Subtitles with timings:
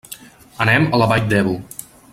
[0.65, 1.55] Anem a la Vall d'Ebo.